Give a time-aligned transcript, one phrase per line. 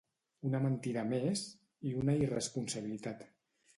[0.47, 1.43] Una mentida més,
[1.91, 3.23] i una irresponsabilitat.